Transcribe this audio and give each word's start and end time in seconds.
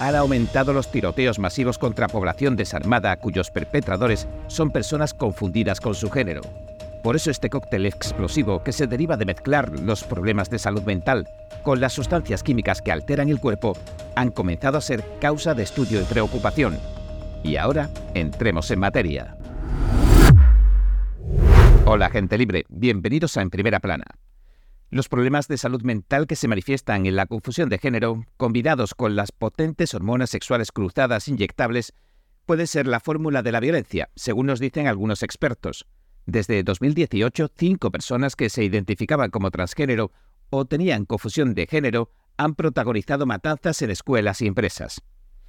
han 0.00 0.16
aumentado 0.16 0.72
los 0.72 0.90
tiroteos 0.90 1.38
masivos 1.38 1.76
contra 1.76 2.08
población 2.08 2.56
desarmada 2.56 3.16
cuyos 3.18 3.50
perpetradores 3.50 4.26
son 4.48 4.70
personas 4.70 5.12
confundidas 5.12 5.78
con 5.78 5.94
su 5.94 6.10
género. 6.10 6.40
Por 7.02 7.16
eso 7.16 7.30
este 7.30 7.50
cóctel 7.50 7.84
explosivo, 7.84 8.64
que 8.64 8.72
se 8.72 8.86
deriva 8.86 9.18
de 9.18 9.26
mezclar 9.26 9.78
los 9.78 10.02
problemas 10.02 10.48
de 10.48 10.58
salud 10.58 10.82
mental 10.82 11.28
con 11.62 11.80
las 11.80 11.92
sustancias 11.92 12.42
químicas 12.42 12.80
que 12.80 12.92
alteran 12.92 13.28
el 13.28 13.40
cuerpo, 13.40 13.76
han 14.16 14.30
comenzado 14.30 14.78
a 14.78 14.82
ser 14.82 15.04
causa 15.20 15.52
de 15.52 15.64
estudio 15.64 16.00
y 16.00 16.04
preocupación. 16.04 16.78
Y 17.42 17.56
ahora, 17.56 17.90
entremos 18.14 18.70
en 18.70 18.80
materia. 18.80 19.36
Hola 21.84 22.08
gente 22.08 22.38
libre, 22.38 22.64
bienvenidos 22.70 23.36
a 23.36 23.42
En 23.42 23.50
Primera 23.50 23.80
Plana. 23.80 24.04
Los 24.92 25.08
problemas 25.08 25.46
de 25.46 25.56
salud 25.56 25.82
mental 25.82 26.26
que 26.26 26.34
se 26.34 26.48
manifiestan 26.48 27.06
en 27.06 27.14
la 27.14 27.26
confusión 27.26 27.68
de 27.68 27.78
género, 27.78 28.24
combinados 28.36 28.96
con 28.96 29.14
las 29.14 29.30
potentes 29.30 29.94
hormonas 29.94 30.30
sexuales 30.30 30.72
cruzadas 30.72 31.28
inyectables, 31.28 31.94
puede 32.44 32.66
ser 32.66 32.88
la 32.88 32.98
fórmula 32.98 33.44
de 33.44 33.52
la 33.52 33.60
violencia, 33.60 34.10
según 34.16 34.46
nos 34.46 34.58
dicen 34.58 34.88
algunos 34.88 35.22
expertos. 35.22 35.86
Desde 36.26 36.64
2018, 36.64 37.52
cinco 37.56 37.92
personas 37.92 38.34
que 38.34 38.50
se 38.50 38.64
identificaban 38.64 39.30
como 39.30 39.52
transgénero 39.52 40.10
o 40.50 40.64
tenían 40.64 41.04
confusión 41.04 41.54
de 41.54 41.68
género 41.68 42.10
han 42.36 42.56
protagonizado 42.56 43.26
matanzas 43.26 43.80
en 43.82 43.90
escuelas 43.90 44.42
y 44.42 44.48
empresas. 44.48 45.02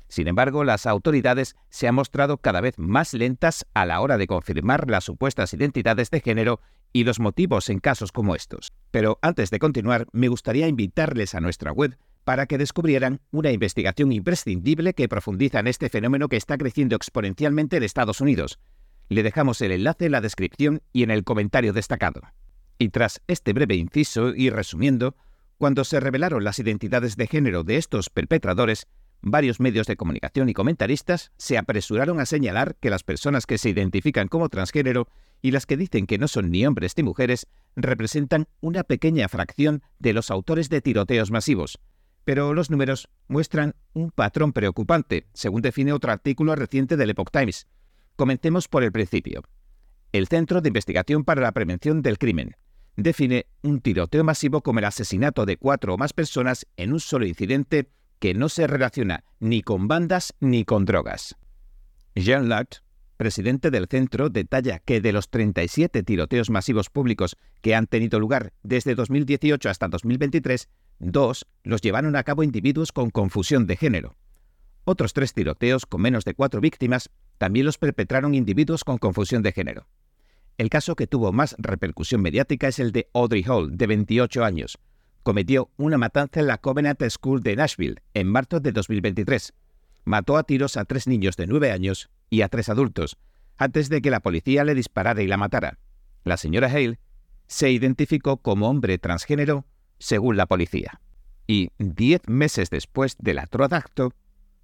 Sin 0.08 0.28
embargo, 0.28 0.64
las 0.64 0.86
autoridades 0.86 1.56
se 1.70 1.88
han 1.88 1.96
mostrado 1.96 2.38
cada 2.38 2.62
vez 2.62 2.78
más 2.78 3.16
lentas 3.16 3.66
a 3.74 3.88
la 3.88 4.02
hora 4.02 4.20
de 4.20 4.28
confirmar 4.28 4.88
las 4.88 5.06
supuestas 5.06 5.52
identidades 5.54 6.12
de 6.12 6.20
género 6.20 6.60
y 6.94 7.04
los 7.04 7.20
motivos 7.20 7.70
en 7.70 7.80
casos 7.80 8.12
como 8.12 8.36
estos. 8.36 8.72
Pero 8.92 9.20
antes 9.22 9.50
de 9.50 9.60
continuar, 9.60 10.08
me 10.12 10.28
gustaría 10.28 10.68
invitarles 10.68 11.36
a 11.36 11.42
nuestra 11.42 11.72
web 11.72 11.98
para 12.24 12.46
que 12.46 12.58
descubrieran 12.58 13.22
una 13.32 13.52
investigación 13.52 14.12
imprescindible 14.12 14.94
que 14.94 15.10
profundiza 15.10 15.60
en 15.60 15.68
este 15.68 15.90
fenómeno 15.90 16.30
que 16.30 16.38
está 16.38 16.58
creciendo 16.58 16.96
exponencialmente 16.96 17.78
en 17.78 17.84
Estados 17.84 18.22
Unidos. 18.22 18.60
Le 19.10 19.24
dejamos 19.24 19.62
el 19.62 19.72
enlace 19.72 20.06
en 20.06 20.12
la 20.12 20.22
descripción 20.22 20.82
y 20.94 21.04
en 21.04 21.12
el 21.12 21.24
comentario 21.24 21.74
destacado. 21.74 22.22
Y 22.78 22.90
tras 22.90 23.22
este 23.28 23.54
breve 23.54 23.76
inciso 23.76 24.34
y 24.36 24.50
resumiendo, 24.50 25.16
cuando 25.58 25.84
se 25.84 26.00
revelaron 26.00 26.44
las 26.44 26.60
identidades 26.60 27.18
de 27.18 27.28
género 27.28 27.64
de 27.64 27.78
estos 27.78 28.10
perpetradores, 28.10 28.88
varios 29.22 29.60
medios 29.60 29.88
de 29.88 29.96
comunicación 29.96 30.50
y 30.50 30.54
comentaristas 30.54 31.32
se 31.38 31.58
apresuraron 31.58 32.20
a 32.20 32.26
señalar 32.26 32.76
que 32.80 32.90
las 32.90 33.04
personas 33.04 33.46
que 33.46 33.58
se 33.58 33.70
identifican 33.70 34.28
como 34.28 34.50
transgénero 34.50 35.08
y 35.42 35.52
las 35.52 35.66
que 35.66 35.78
dicen 35.78 36.08
que 36.08 36.18
no 36.18 36.28
son 36.28 36.52
ni 36.52 36.66
hombres 36.66 36.94
ni 36.98 37.04
mujeres 37.04 37.48
representan 37.76 38.48
una 38.60 38.84
pequeña 38.84 39.28
fracción 39.28 39.82
de 40.00 40.14
los 40.14 40.32
autores 40.32 40.70
de 40.70 40.82
tiroteos 40.82 41.32
masivos. 41.32 41.80
Pero 42.24 42.54
los 42.54 42.70
números 42.70 43.10
muestran 43.28 43.76
un 43.94 44.12
patrón 44.12 44.54
preocupante, 44.54 45.28
según 45.34 45.62
define 45.62 45.94
otro 45.94 46.12
artículo 46.12 46.56
reciente 46.56 46.98
del 46.98 47.10
Epoch 47.10 47.32
Times. 47.32 47.68
Comencemos 48.16 48.68
por 48.68 48.84
el 48.84 48.92
principio. 48.92 49.44
El 50.12 50.28
Centro 50.28 50.62
de 50.62 50.70
Investigación 50.70 51.24
para 51.24 51.42
la 51.42 51.52
Prevención 51.52 52.02
del 52.02 52.18
Crimen 52.18 52.56
define 52.96 53.48
un 53.62 53.82
tiroteo 53.82 54.24
masivo 54.24 54.62
como 54.62 54.80
el 54.80 54.86
asesinato 54.86 55.46
de 55.46 55.58
cuatro 55.58 55.94
o 55.94 55.98
más 55.98 56.14
personas 56.14 56.68
en 56.78 56.94
un 56.94 57.00
solo 57.00 57.26
incidente 57.26 57.90
que 58.20 58.34
no 58.34 58.50
se 58.50 58.68
relaciona 58.68 59.24
ni 59.40 59.62
con 59.62 59.88
bandas 59.88 60.34
ni 60.40 60.66
con 60.66 60.86
drogas. 60.86 61.36
Jean 62.16 62.50
Lact 62.50 62.80
presidente 63.22 63.70
del 63.70 63.86
centro, 63.88 64.32
detalla 64.32 64.80
que 64.80 65.00
de 65.00 65.12
los 65.12 65.30
37 65.30 66.02
tiroteos 66.02 66.50
masivos 66.50 66.90
públicos 66.90 67.38
que 67.62 67.76
han 67.76 67.86
tenido 67.86 68.20
lugar 68.20 68.52
desde 68.64 68.96
2018 68.96 69.70
hasta 69.70 69.88
2023, 69.90 70.70
dos 70.98 71.46
los 71.64 71.82
llevaron 71.82 72.16
a 72.16 72.24
cabo 72.24 72.42
individuos 72.42 72.92
con 72.92 73.12
confusión 73.12 73.68
de 73.68 73.78
género. 73.78 74.16
Otros 74.86 75.14
tres 75.14 75.36
tiroteos 75.36 75.86
con 75.86 76.02
menos 76.02 76.26
de 76.26 76.34
cuatro 76.34 76.62
víctimas 76.62 77.12
también 77.38 77.68
los 77.68 77.78
perpetraron 77.78 78.34
individuos 78.34 78.84
con 78.84 78.98
confusión 78.98 79.44
de 79.44 79.52
género. 79.52 79.86
El 80.58 80.72
caso 80.72 80.96
que 80.96 81.06
tuvo 81.06 81.32
más 81.32 81.56
repercusión 81.60 82.24
mediática 82.24 82.70
es 82.70 82.80
el 82.80 82.92
de 82.92 83.08
Audrey 83.14 83.44
Hall, 83.48 83.78
de 83.78 83.86
28 83.86 84.44
años. 84.44 84.80
Cometió 85.22 85.70
una 85.78 86.00
matanza 86.00 86.40
en 86.40 86.48
la 86.48 86.58
Covenant 86.58 87.08
School 87.08 87.44
de 87.44 87.56
Nashville 87.56 88.02
en 88.16 88.26
marzo 88.26 88.60
de 88.60 88.72
2023. 88.72 89.54
Mató 90.06 90.38
a 90.38 90.44
tiros 90.44 90.76
a 90.76 90.86
tres 90.86 91.06
niños 91.06 91.38
de 91.38 91.46
9 91.46 91.72
años 91.72 92.10
y 92.32 92.42
a 92.42 92.50
tres 92.50 92.70
adultos, 92.70 93.18
antes 93.58 93.90
de 93.90 94.02
que 94.02 94.10
la 94.10 94.22
policía 94.22 94.64
le 94.64 94.74
disparara 94.74 95.22
y 95.22 95.28
la 95.28 95.38
matara. 95.38 95.78
La 96.24 96.38
señora 96.38 96.68
Hale 96.68 96.98
se 97.46 97.70
identificó 97.70 98.38
como 98.38 98.70
hombre 98.70 98.98
transgénero 98.98 99.66
según 100.00 100.38
la 100.38 100.48
policía. 100.48 101.02
Y 101.46 101.70
diez 101.78 102.22
meses 102.28 102.70
después 102.70 103.18
del 103.20 103.38
atroz 103.38 103.74
acto, 103.74 104.14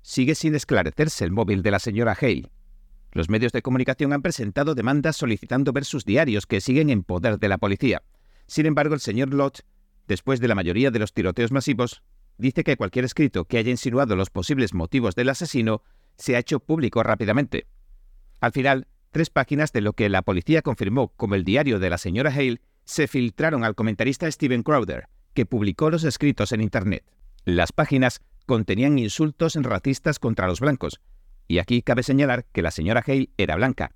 sigue 0.02 0.34
sin 0.34 0.56
esclarecerse 0.56 1.26
el 1.26 1.32
móvil 1.32 1.62
de 1.62 1.72
la 1.72 1.80
señora 1.80 2.18
Hale. 2.20 2.50
Los 3.12 3.30
medios 3.30 3.52
de 3.52 3.62
comunicación 3.62 4.14
han 4.14 4.22
presentado 4.22 4.74
demandas 4.74 5.18
solicitando 5.18 5.74
ver 5.74 5.84
sus 5.84 6.06
diarios 6.06 6.46
que 6.46 6.62
siguen 6.62 6.90
en 6.90 7.04
poder 7.04 7.38
de 7.38 7.50
la 7.50 7.58
policía. 7.58 8.02
Sin 8.48 8.66
embargo, 8.66 8.94
el 8.94 9.02
señor 9.02 9.34
Lodge, 9.34 9.64
después 10.08 10.40
de 10.40 10.48
la 10.48 10.56
mayoría 10.56 10.90
de 10.90 11.00
los 11.00 11.14
tiroteos 11.14 11.52
masivos, 11.52 12.02
dice 12.38 12.64
que 12.64 12.78
cualquier 12.78 13.04
escrito 13.04 13.46
que 13.46 13.58
haya 13.58 13.72
insinuado 13.72 14.16
los 14.16 14.30
posibles 14.30 14.74
motivos 14.74 15.16
del 15.16 15.30
asesino 15.30 15.82
se 16.18 16.36
ha 16.36 16.40
hecho 16.40 16.60
público 16.60 17.04
rápidamente. 17.04 17.68
Al 18.40 18.52
final, 18.52 18.88
tres 19.12 19.30
páginas 19.30 19.72
de 19.72 19.82
lo 19.82 19.94
que 19.94 20.10
la 20.10 20.22
policía 20.22 20.62
confirmó 20.62 21.10
como 21.16 21.36
el 21.36 21.44
diario 21.44 21.80
de 21.80 21.90
la 21.90 21.98
señora 21.98 22.32
Hale 22.32 22.62
se 22.86 23.08
filtraron 23.08 23.64
al 23.64 23.76
comentarista 23.76 24.32
Steven 24.32 24.64
Crowder, 24.64 25.08
que 25.34 25.46
publicó 25.46 25.90
los 25.90 26.04
escritos 26.04 26.52
en 26.52 26.62
Internet. 26.62 27.04
Las 27.46 27.72
páginas 27.72 28.22
contenían 28.46 28.98
insultos 28.98 29.56
racistas 29.56 30.20
contra 30.20 30.48
los 30.48 30.60
blancos, 30.60 31.02
y 31.48 31.60
aquí 31.60 31.82
cabe 31.82 32.04
señalar 32.04 32.46
que 32.52 32.62
la 32.62 32.72
señora 32.72 33.04
Hale 33.06 33.30
era 33.38 33.56
blanca. 33.56 33.92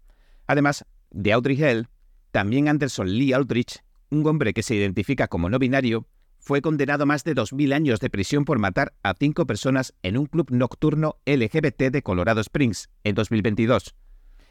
Además 0.47 0.85
de 1.09 1.33
Audrey 1.33 1.61
Hale, 1.63 1.87
también 2.31 2.67
Anderson 2.67 3.07
Lee 3.11 3.33
Aldrich, 3.33 3.83
un 4.09 4.25
hombre 4.27 4.53
que 4.53 4.63
se 4.63 4.75
identifica 4.75 5.27
como 5.27 5.49
no 5.49 5.59
binario, 5.59 6.07
fue 6.41 6.61
condenado 6.61 7.03
a 7.03 7.05
más 7.05 7.23
de 7.23 7.35
2.000 7.35 7.73
años 7.73 7.99
de 7.99 8.09
prisión 8.09 8.45
por 8.45 8.57
matar 8.57 8.93
a 9.03 9.13
cinco 9.13 9.45
personas 9.45 9.93
en 10.01 10.17
un 10.17 10.25
club 10.25 10.47
nocturno 10.49 11.17
LGBT 11.25 11.83
de 11.91 12.01
Colorado 12.01 12.41
Springs 12.41 12.89
en 13.03 13.13
2022. 13.13 13.95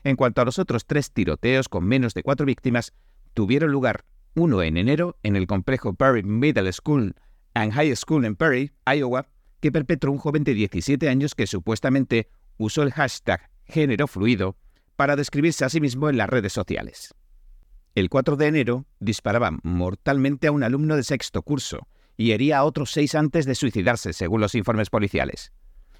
En 0.04 0.14
cuanto 0.14 0.40
a 0.40 0.44
los 0.44 0.60
otros 0.60 0.86
tres 0.86 1.10
tiroteos 1.10 1.68
con 1.68 1.84
menos 1.84 2.14
de 2.14 2.22
cuatro 2.22 2.46
víctimas, 2.46 2.94
tuvieron 3.34 3.72
lugar 3.72 4.04
uno 4.34 4.62
en 4.62 4.76
enero 4.76 5.18
en 5.24 5.34
el 5.34 5.48
complejo 5.48 5.92
Perry 5.94 6.22
Middle 6.22 6.72
School 6.72 7.16
and 7.54 7.72
High 7.72 7.96
School 7.96 8.24
en 8.24 8.36
Perry, 8.36 8.70
Iowa, 8.86 9.26
que 9.58 9.72
perpetró 9.72 10.12
un 10.12 10.18
joven 10.18 10.44
de 10.44 10.54
17 10.54 11.08
años 11.08 11.34
que 11.34 11.48
supuestamente 11.48 12.30
usó 12.56 12.84
el 12.84 12.92
hashtag 12.92 13.50
género 13.64 14.06
fluido 14.06 14.56
para 14.94 15.16
describirse 15.16 15.64
a 15.64 15.68
sí 15.68 15.80
mismo 15.80 16.08
en 16.08 16.16
las 16.16 16.30
redes 16.30 16.52
sociales. 16.52 17.14
El 17.94 18.08
4 18.08 18.36
de 18.36 18.46
enero 18.46 18.86
disparaba 19.00 19.50
mortalmente 19.62 20.46
a 20.46 20.52
un 20.52 20.62
alumno 20.62 20.94
de 20.94 21.02
sexto 21.02 21.42
curso 21.42 21.88
y 22.16 22.30
hería 22.30 22.58
a 22.58 22.64
otros 22.64 22.92
seis 22.92 23.14
antes 23.16 23.46
de 23.46 23.56
suicidarse, 23.56 24.12
según 24.12 24.40
los 24.40 24.54
informes 24.54 24.90
policiales. 24.90 25.52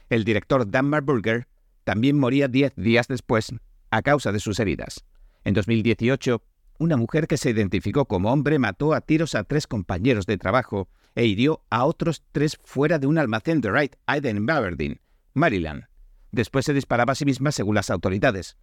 El 0.09 0.25
director 0.25 0.71
Dan 0.71 0.89
Marburger 0.89 1.49
también 1.83 2.19
moría 2.19 2.47
diez 2.47 2.73
días 2.77 3.09
después 3.09 3.53
a 3.91 4.03
causa 4.03 4.31
de 4.31 4.39
sus 4.39 4.61
heridas. 4.61 5.05
En 5.43 5.55
2018, 5.55 6.43
una 6.79 6.97
mujer 6.97 7.27
que 7.27 7.37
se 7.37 7.50
identificó 7.50 8.05
como 8.05 8.33
hombre 8.33 8.59
mató 8.59 8.95
a 8.95 9.00
tiros 9.00 9.34
a 9.34 9.43
tres 9.45 9.67
compañeros 9.67 10.27
de 10.27 10.39
trabajo 10.39 10.89
e 11.17 11.27
hirió 11.27 11.65
a 11.71 11.84
otros 11.84 12.23
tres 12.31 12.56
fuera 12.62 13.00
de 13.00 13.09
un 13.09 13.19
almacén 13.19 13.61
de 13.61 13.71
Wright 13.71 13.97
Aiden 14.06 14.37
en 14.37 14.50
Aberdeen, 14.50 15.00
Maryland. 15.34 15.84
Después 16.31 16.65
se 16.65 16.73
disparaba 16.73 17.12
a 17.12 17.17
sí 17.17 17.25
misma 17.25 17.50
según 17.50 17.75
las 17.75 17.91
autoridades 17.91 18.56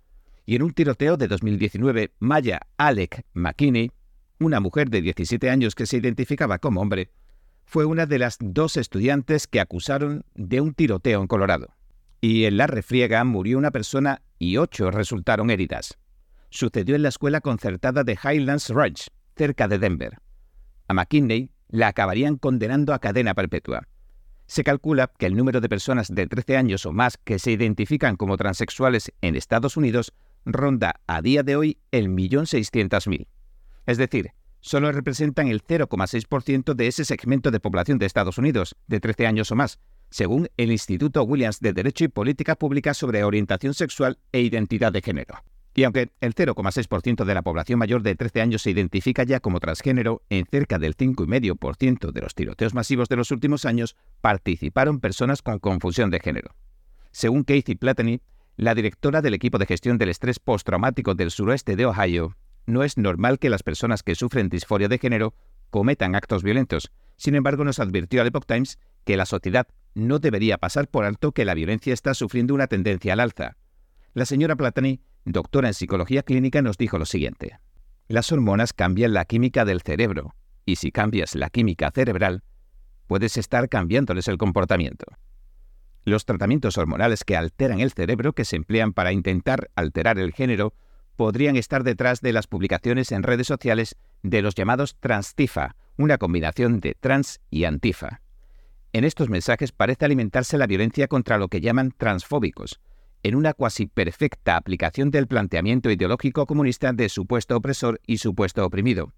y 0.47 0.55
en 0.55 0.63
un 0.63 0.71
tiroteo 0.71 1.17
de 1.17 1.27
2019, 1.27 2.13
Maya 2.19 2.61
Alec 2.77 3.25
McKinney, 3.33 3.91
una 4.39 4.61
mujer 4.61 4.89
de 4.89 5.01
17 5.01 5.49
años 5.49 5.75
que 5.75 5.85
se 5.85 5.97
identificaba 5.97 6.57
como 6.57 6.79
hombre, 6.79 7.11
fue 7.65 7.83
una 7.83 8.05
de 8.05 8.17
las 8.17 8.37
dos 8.39 8.77
estudiantes 8.77 9.45
que 9.45 9.59
acusaron 9.59 10.23
de 10.35 10.61
un 10.61 10.73
tiroteo 10.73 11.19
en 11.19 11.27
Colorado. 11.27 11.75
Y 12.21 12.45
en 12.45 12.55
la 12.55 12.65
refriega 12.65 13.25
murió 13.25 13.57
una 13.57 13.71
persona 13.71 14.21
y 14.39 14.55
ocho 14.55 14.89
resultaron 14.89 15.49
heridas. 15.49 15.97
Sucedió 16.49 16.95
en 16.95 17.03
la 17.03 17.09
escuela 17.09 17.41
concertada 17.41 18.05
de 18.05 18.17
Highlands 18.17 18.69
Ranch, 18.69 19.09
cerca 19.35 19.67
de 19.67 19.79
Denver. 19.79 20.17
A 20.87 20.93
McKinney 20.93 21.51
la 21.67 21.89
acabarían 21.89 22.37
condenando 22.37 22.93
a 22.93 22.99
cadena 22.99 23.33
perpetua. 23.33 23.85
Se 24.45 24.63
calcula 24.63 25.11
que 25.19 25.25
el 25.25 25.35
número 25.35 25.59
de 25.59 25.67
personas 25.67 26.07
de 26.07 26.25
13 26.25 26.55
años 26.55 26.85
o 26.85 26.93
más 26.93 27.17
que 27.17 27.37
se 27.37 27.51
identifican 27.51 28.15
como 28.15 28.37
transexuales 28.37 29.11
en 29.19 29.35
Estados 29.35 29.75
Unidos 29.75 30.13
ronda 30.47 31.01
a 31.07 31.21
día 31.21 31.43
de 31.43 31.55
hoy 31.55 31.77
el 31.91 32.09
millón 32.09 32.47
seiscientos 32.47 33.07
mil. 33.07 33.27
Es 33.85 33.97
decir, 33.97 34.31
solo 34.59 34.91
representan 34.91 35.47
el 35.47 35.63
0,6% 35.63 36.73
de 36.73 36.87
ese 36.87 37.05
segmento 37.05 37.51
de 37.51 37.59
población 37.59 37.99
de 37.99 38.05
Estados 38.05 38.37
Unidos, 38.37 38.75
de 38.87 38.99
13 38.99 39.27
años 39.27 39.51
o 39.51 39.55
más, 39.55 39.79
según 40.09 40.49
el 40.57 40.71
Instituto 40.71 41.23
Williams 41.23 41.59
de 41.59 41.73
Derecho 41.73 42.05
y 42.05 42.09
Política 42.09 42.55
Pública 42.55 42.93
sobre 42.93 43.23
Orientación 43.23 43.73
Sexual 43.73 44.17
e 44.31 44.41
Identidad 44.41 44.91
de 44.91 45.01
Género. 45.01 45.43
Y 45.75 45.83
aunque 45.83 46.09
el 46.21 46.33
0,6% 46.33 47.23
de 47.23 47.33
la 47.35 47.43
población 47.43 47.77
mayor 47.77 48.01
de 48.01 48.15
13 48.15 48.41
años 48.41 48.63
se 48.63 48.71
identifica 48.71 49.23
ya 49.23 49.39
como 49.39 49.59
transgénero, 49.59 50.23
en 50.29 50.47
cerca 50.47 50.79
del 50.79 50.97
5,5% 50.97 52.11
de 52.11 52.21
los 52.21 52.33
tiroteos 52.33 52.73
masivos 52.73 53.09
de 53.09 53.15
los 53.15 53.29
últimos 53.29 53.63
años 53.63 53.95
participaron 54.21 54.99
personas 54.99 55.43
con 55.43 55.59
confusión 55.59 56.09
de 56.09 56.19
género. 56.19 56.55
Según 57.11 57.43
Kathy 57.43 57.75
Platany, 57.75 58.21
la 58.57 58.73
directora 58.73 59.21
del 59.21 59.35
equipo 59.35 59.59
de 59.59 59.67
gestión 59.67 59.99
del 59.99 60.09
estrés 60.09 60.39
postraumático 60.39 61.13
del 61.13 61.29
suroeste 61.29 61.75
de 61.75 61.85
Ohio, 61.85 62.35
no 62.65 62.83
es 62.83 62.97
normal 62.97 63.37
que 63.37 63.51
las 63.51 63.61
personas 63.61 64.01
que 64.01 64.15
sufren 64.15 64.49
disforia 64.49 64.87
de 64.87 64.97
género 64.97 65.35
cometan 65.69 66.15
actos 66.15 66.41
violentos. 66.41 66.91
Sin 67.17 67.35
embargo, 67.35 67.63
nos 67.63 67.79
advirtió 67.79 68.19
al 68.19 68.27
Epoch 68.27 68.47
Times 68.47 68.79
que 69.05 69.15
la 69.15 69.27
sociedad 69.27 69.67
no 69.93 70.17
debería 70.17 70.57
pasar 70.57 70.87
por 70.87 71.05
alto 71.05 71.31
que 71.31 71.45
la 71.45 71.53
violencia 71.53 71.93
está 71.93 72.15
sufriendo 72.15 72.55
una 72.55 72.67
tendencia 72.67 73.13
al 73.13 73.19
alza. 73.19 73.57
La 74.13 74.25
señora 74.25 74.55
Platani, 74.55 75.01
doctora 75.23 75.67
en 75.67 75.75
psicología 75.75 76.23
clínica, 76.23 76.63
nos 76.63 76.77
dijo 76.77 76.97
lo 76.97 77.05
siguiente. 77.05 77.59
Las 78.07 78.31
hormonas 78.31 78.73
cambian 78.73 79.13
la 79.13 79.25
química 79.25 79.65
del 79.65 79.81
cerebro, 79.81 80.33
y 80.65 80.77
si 80.77 80.91
cambias 80.91 81.35
la 81.35 81.51
química 81.51 81.91
cerebral, 81.91 82.43
puedes 83.05 83.37
estar 83.37 83.69
cambiándoles 83.69 84.27
el 84.27 84.37
comportamiento. 84.37 85.05
Los 86.07 86.23
tratamientos 86.23 86.77
hormonales 86.77 87.25
que 87.25 87.35
alteran 87.35 87.81
el 87.81 87.91
cerebro, 87.91 88.31
que 88.31 88.45
se 88.45 88.55
emplean 88.55 88.93
para 88.93 89.11
intentar 89.11 89.71
alterar 89.75 90.17
el 90.19 90.31
género, 90.31 90.73
podrían 91.17 91.57
estar 91.57 91.83
detrás 91.83 92.21
de 92.21 92.31
las 92.31 92.47
publicaciones 92.47 93.11
en 93.11 93.23
redes 93.23 93.45
sociales 93.45 93.97
de 94.23 94.41
los 94.41 94.55
llamados 94.55 94.95
transtifa, 95.01 95.75
una 95.97 96.17
combinación 96.17 96.79
de 96.79 96.95
trans 96.97 97.41
y 97.49 97.65
antifa. 97.65 98.21
En 98.93 99.03
estos 99.03 99.29
mensajes 99.29 99.73
parece 99.73 100.05
alimentarse 100.05 100.57
la 100.57 100.65
violencia 100.65 101.09
contra 101.09 101.37
lo 101.37 101.49
que 101.49 101.59
llaman 101.59 101.91
transfóbicos, 101.97 102.79
en 103.21 103.35
una 103.35 103.53
cuasi 103.53 103.85
perfecta 103.85 104.55
aplicación 104.55 105.11
del 105.11 105.27
planteamiento 105.27 105.91
ideológico 105.91 106.45
comunista 106.45 106.93
de 106.93 107.09
supuesto 107.09 107.57
opresor 107.57 107.99
y 108.07 108.19
supuesto 108.19 108.65
oprimido. 108.65 109.11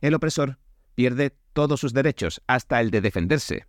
El 0.00 0.14
opresor 0.14 0.56
pierde 0.94 1.34
todos 1.52 1.80
sus 1.80 1.92
derechos, 1.92 2.40
hasta 2.46 2.80
el 2.80 2.90
de 2.90 3.02
defenderse. 3.02 3.66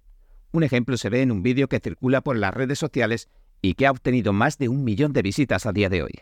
Un 0.51 0.63
ejemplo 0.63 0.97
se 0.97 1.09
ve 1.09 1.21
en 1.21 1.31
un 1.31 1.43
vídeo 1.43 1.67
que 1.67 1.79
circula 1.79 2.21
por 2.21 2.35
las 2.35 2.53
redes 2.53 2.77
sociales 2.77 3.29
y 3.61 3.75
que 3.75 3.87
ha 3.87 3.91
obtenido 3.91 4.33
más 4.33 4.57
de 4.57 4.67
un 4.67 4.83
millón 4.83 5.13
de 5.13 5.21
visitas 5.21 5.65
a 5.65 5.71
día 5.71 5.89
de 5.89 6.03
hoy. 6.03 6.13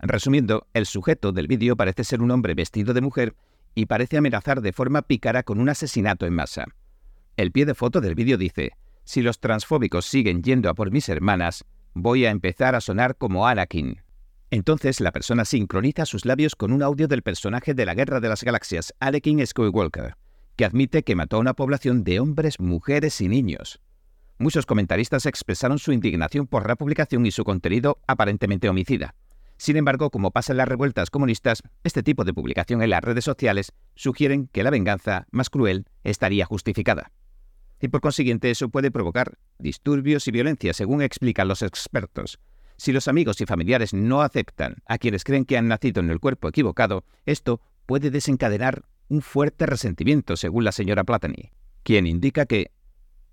Resumiendo, 0.00 0.66
el 0.72 0.86
sujeto 0.86 1.30
del 1.32 1.46
vídeo 1.46 1.76
parece 1.76 2.04
ser 2.04 2.22
un 2.22 2.30
hombre 2.30 2.54
vestido 2.54 2.94
de 2.94 3.00
mujer 3.00 3.36
y 3.74 3.86
parece 3.86 4.16
amenazar 4.16 4.60
de 4.60 4.72
forma 4.72 5.02
pícara 5.02 5.42
con 5.42 5.60
un 5.60 5.68
asesinato 5.68 6.26
en 6.26 6.34
masa. 6.34 6.64
El 7.36 7.52
pie 7.52 7.64
de 7.64 7.74
foto 7.74 8.00
del 8.00 8.14
vídeo 8.14 8.38
dice, 8.38 8.72
si 9.04 9.22
los 9.22 9.38
transfóbicos 9.38 10.06
siguen 10.06 10.42
yendo 10.42 10.68
a 10.68 10.74
por 10.74 10.90
mis 10.90 11.08
hermanas, 11.08 11.64
voy 11.94 12.24
a 12.24 12.30
empezar 12.30 12.74
a 12.74 12.80
sonar 12.80 13.16
como 13.16 13.46
Anakin. 13.46 14.02
Entonces 14.50 15.00
la 15.00 15.12
persona 15.12 15.44
sincroniza 15.44 16.06
sus 16.06 16.24
labios 16.24 16.56
con 16.56 16.72
un 16.72 16.82
audio 16.82 17.06
del 17.06 17.22
personaje 17.22 17.72
de 17.74 17.86
la 17.86 17.94
Guerra 17.94 18.18
de 18.18 18.28
las 18.28 18.42
Galaxias, 18.42 18.94
Anakin 18.98 19.46
Skywalker, 19.46 20.16
que 20.60 20.66
admite 20.66 21.04
que 21.04 21.16
mató 21.16 21.36
a 21.36 21.40
una 21.40 21.54
población 21.54 22.04
de 22.04 22.20
hombres, 22.20 22.60
mujeres 22.60 23.22
y 23.22 23.28
niños. 23.28 23.80
Muchos 24.36 24.66
comentaristas 24.66 25.24
expresaron 25.24 25.78
su 25.78 25.90
indignación 25.90 26.46
por 26.46 26.68
la 26.68 26.76
publicación 26.76 27.24
y 27.24 27.30
su 27.30 27.44
contenido 27.44 27.98
aparentemente 28.06 28.68
homicida. 28.68 29.14
Sin 29.56 29.78
embargo, 29.78 30.10
como 30.10 30.32
pasa 30.32 30.52
en 30.52 30.58
las 30.58 30.68
revueltas 30.68 31.08
comunistas, 31.08 31.62
este 31.82 32.02
tipo 32.02 32.24
de 32.24 32.34
publicación 32.34 32.82
en 32.82 32.90
las 32.90 33.02
redes 33.02 33.24
sociales 33.24 33.72
sugieren 33.94 34.48
que 34.48 34.62
la 34.62 34.68
venganza 34.68 35.26
más 35.30 35.48
cruel 35.48 35.86
estaría 36.04 36.44
justificada. 36.44 37.10
Y 37.80 37.88
por 37.88 38.02
consiguiente 38.02 38.50
eso 38.50 38.68
puede 38.68 38.90
provocar 38.90 39.38
disturbios 39.58 40.28
y 40.28 40.30
violencia, 40.30 40.74
según 40.74 41.00
explican 41.00 41.48
los 41.48 41.62
expertos. 41.62 42.38
Si 42.76 42.92
los 42.92 43.08
amigos 43.08 43.40
y 43.40 43.46
familiares 43.46 43.94
no 43.94 44.20
aceptan 44.20 44.76
a 44.84 44.98
quienes 44.98 45.24
creen 45.24 45.46
que 45.46 45.56
han 45.56 45.68
nacido 45.68 46.00
en 46.02 46.10
el 46.10 46.20
cuerpo 46.20 46.48
equivocado, 46.48 47.06
esto 47.24 47.62
puede 47.86 48.10
desencadenar 48.10 48.84
un 49.10 49.22
fuerte 49.22 49.66
resentimiento, 49.66 50.36
según 50.36 50.64
la 50.64 50.72
señora 50.72 51.02
Platani, 51.02 51.50
quien 51.82 52.06
indica 52.06 52.46
que 52.46 52.70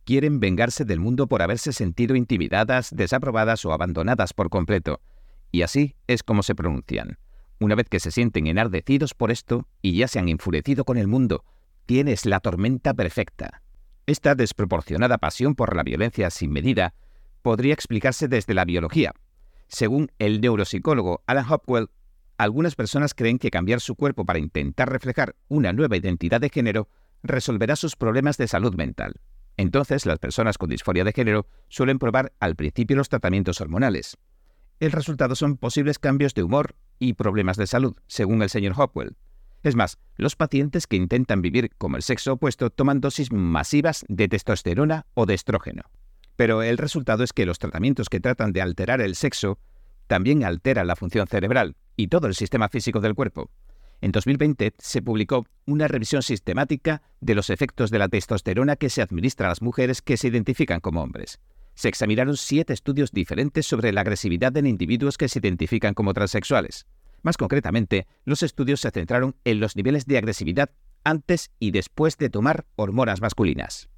quieren 0.06 0.39
vengarse 0.39 0.85
del 0.85 1.00
mundo 1.00 1.27
por 1.27 1.44
haberse 1.44 1.71
sentido 1.71 2.15
intimidadas, 2.15 2.89
desaprobadas 2.95 3.63
o 3.63 3.71
abandonadas 3.71 4.33
por 4.33 4.50
completo. 4.50 5.01
Y 5.51 5.62
así 5.62 5.95
es 6.07 6.24
como 6.24 6.41
se 6.41 6.56
pronuncian. 6.56 7.19
Una 7.59 7.75
vez 7.75 7.88
que 7.89 8.00
se 8.00 8.12
sienten 8.12 8.47
enardecidos 8.47 9.13
por 9.13 9.29
esto 9.29 9.68
y 9.81 9.97
ya 9.97 10.07
se 10.07 10.18
han 10.18 10.29
enfurecido 10.29 10.83
con 10.83 10.97
el 10.97 11.07
mundo, 11.07 11.45
tienes 11.85 12.25
la 12.25 12.39
tormenta 12.39 12.95
perfecta. 12.95 13.62
Esta 14.07 14.33
desproporcionada 14.33 15.19
pasión 15.19 15.53
por 15.53 15.75
la 15.75 15.83
violencia 15.83 16.31
sin 16.31 16.51
medida 16.51 16.95
podría 17.44 17.74
explicarse 17.74 18.27
desde 18.27 18.56
la 18.56 18.65
biología. 18.65 19.13
Según 19.68 20.12
el 20.18 20.41
neuropsicólogo 20.41 21.21
Alan 21.27 21.45
Hopwell, 21.47 21.89
algunas 22.38 22.75
personas 22.75 23.13
creen 23.13 23.39
que 23.39 23.51
cambiar 23.51 23.81
su 23.81 23.95
cuerpo 23.95 24.25
para 24.25 24.39
intentar 24.39 24.92
reflejar 24.92 25.36
una 25.48 25.74
nueva 25.74 25.98
identidad 25.98 26.39
de 26.39 26.50
género 26.50 26.89
resolverá 27.24 27.75
sus 27.75 27.95
problemas 27.95 28.38
de 28.38 28.48
salud 28.48 28.75
mental. 28.75 29.16
Entonces, 29.57 30.06
las 30.06 30.19
personas 30.19 30.60
con 30.60 30.69
disforia 30.69 31.04
de 31.04 31.13
género 31.13 31.48
suelen 31.68 31.98
probar 31.98 32.34
al 32.39 32.56
principio 32.56 32.95
los 32.95 33.10
tratamientos 33.10 33.60
hormonales. 33.60 34.18
El 34.80 34.92
resultado 34.92 35.36
son 35.36 35.57
posibles 35.57 35.98
cambios 35.98 36.36
de 36.36 36.44
humor 36.44 36.75
y 37.00 37.13
problemas 37.13 37.57
de 37.57 37.66
salud, 37.66 37.95
según 38.06 38.44
el 38.44 38.51
señor 38.51 38.75
Hopwell. 38.78 39.18
Es 39.63 39.75
más, 39.75 39.98
los 40.16 40.36
pacientes 40.36 40.86
que 40.86 40.95
intentan 40.95 41.42
vivir 41.42 41.72
como 41.80 41.98
el 41.98 42.04
sexo 42.04 42.34
opuesto 42.34 42.69
toman 42.69 43.01
dosis 43.01 43.31
masivas 43.31 44.06
de 44.07 44.28
testosterona 44.28 45.07
o 45.16 45.25
de 45.25 45.34
estrógeno. 45.34 45.84
Pero 46.36 46.62
el 46.62 46.78
resultado 46.78 47.24
es 47.24 47.34
que 47.34 47.48
los 47.48 47.57
tratamientos 47.57 48.10
que 48.10 48.19
tratan 48.19 48.54
de 48.54 48.62
alterar 48.62 49.01
el 49.01 49.16
sexo 49.16 49.57
también 50.06 50.44
alteran 50.44 50.86
la 50.86 50.95
función 50.95 51.25
cerebral 51.25 51.75
y 51.98 52.08
todo 52.08 52.28
el 52.28 52.36
sistema 52.36 52.70
físico 52.70 53.02
del 53.02 53.16
cuerpo. 53.16 53.50
En 54.00 54.14
2020 54.14 54.76
se 54.78 55.02
publicó 55.02 55.46
una 55.66 55.90
revisión 55.90 56.22
sistemática 56.22 57.02
de 57.20 57.36
los 57.36 57.50
efectos 57.50 57.92
de 57.92 58.00
la 58.00 58.08
testosterona 58.08 58.78
que 58.78 58.90
se 58.90 59.02
administra 59.02 59.48
a 59.48 59.50
las 59.50 59.62
mujeres 59.62 60.02
que 60.02 60.16
se 60.16 60.30
identifican 60.30 60.80
como 60.80 61.02
hombres 61.02 61.40
se 61.78 61.90
examinaron 61.90 62.38
siete 62.38 62.74
estudios 62.74 63.12
diferentes 63.12 63.68
sobre 63.68 63.94
la 63.94 64.02
agresividad 64.02 64.58
en 64.58 64.66
individuos 64.66 65.16
que 65.16 65.30
se 65.30 65.38
identifican 65.38 65.94
como 65.94 66.12
transexuales. 66.12 66.88
Más 67.22 67.38
concretamente, 67.38 68.08
los 68.26 68.42
estudios 68.42 68.82
se 68.82 68.90
centraron 68.90 69.36
en 69.44 69.60
los 69.60 69.76
niveles 69.76 70.08
de 70.08 70.18
agresividad 70.18 70.72
antes 71.04 71.52
y 71.60 71.70
después 71.70 72.18
de 72.18 72.32
tomar 72.32 72.66
hormonas 72.78 73.22
masculinas. 73.22 73.90